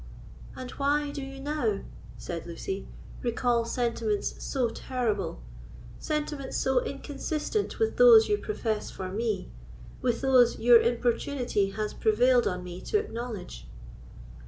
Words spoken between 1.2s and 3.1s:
you now," said Lucy,